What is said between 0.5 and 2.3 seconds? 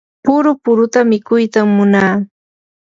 puruta mikuytam munaa.